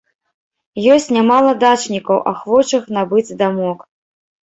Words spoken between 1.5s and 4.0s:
дачнікаў, ахвочых набыць дамок.